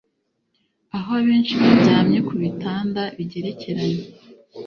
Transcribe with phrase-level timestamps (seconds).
[0.97, 4.01] aho abenshi baryamye ku bitanda bigerekeranye